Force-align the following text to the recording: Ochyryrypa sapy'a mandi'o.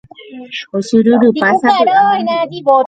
Ochyryrypa 0.77 1.47
sapy'a 1.61 2.01
mandi'o. 2.25 2.77